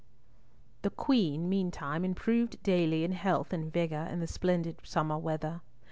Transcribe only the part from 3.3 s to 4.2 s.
and vigour in